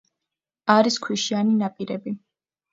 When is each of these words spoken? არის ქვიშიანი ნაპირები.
არის 0.77 0.97
ქვიშიანი 1.05 1.55
ნაპირები. 1.61 2.19